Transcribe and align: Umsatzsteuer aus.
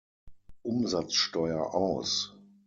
Umsatzsteuer 0.63 1.75
aus. 1.75 2.33